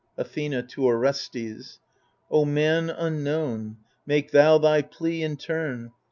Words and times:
Athena 0.17 0.63
(to 0.63 0.85
Orestes) 0.87 1.77
O 2.31 2.43
man 2.43 2.89
unknown, 2.89 3.77
make 4.07 4.31
thou 4.31 4.57
thy 4.57 4.81
plea 4.81 5.21
in 5.21 5.37
turn. 5.37 5.91